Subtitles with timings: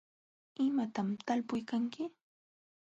[0.67, 2.03] ¿imatam talpuykanki?